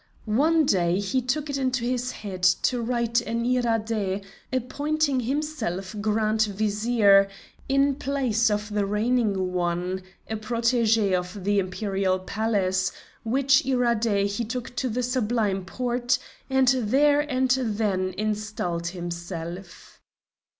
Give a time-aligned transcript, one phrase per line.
[0.25, 6.41] One day he took it into his head to write an Iradé appointing himself Grand
[6.41, 7.29] Vizier,
[7.69, 12.91] in place of the reigning one, a protégé of the Imperial Palace,
[13.23, 16.17] which Iradé he took to the Sublime Porte
[16.49, 19.99] and there and then installed himself.